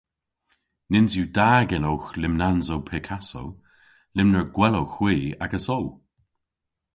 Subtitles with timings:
[0.91, 3.43] Nyns yw da genowgh lymnansow Picasso.
[4.15, 5.79] Lymner gwell owgh hwi agesso!